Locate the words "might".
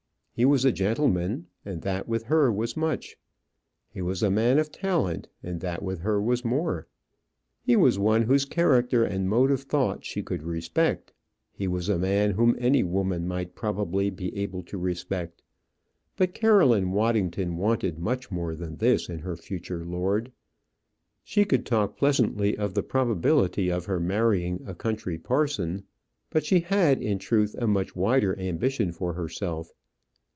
13.27-13.53